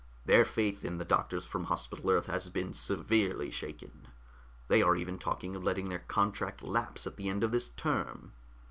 [0.25, 4.07] Their faith in the doctors from Hospital Earth has been severely shaken.
[4.67, 8.33] They are even talking of letting their contract lapse at the end of this term."